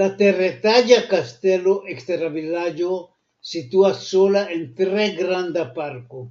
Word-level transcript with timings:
La 0.00 0.06
teretaĝa 0.22 0.98
kastelo 1.10 1.76
ekster 1.96 2.24
la 2.28 2.32
vilaĝo 2.38 2.98
situas 3.52 4.04
sola 4.10 4.48
en 4.58 4.68
tre 4.84 5.10
granda 5.22 5.72
parko. 5.80 6.28